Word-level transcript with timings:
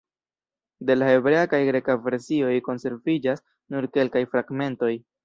De 0.89 0.93
la 0.99 1.09
hebrea 1.15 1.43
kaj 1.51 1.59
greka 1.67 1.95
versioj 2.07 2.53
konserviĝas 2.69 3.45
nur 3.75 3.89
kelkaj 3.99 4.25
fragmentoj. 4.33 4.91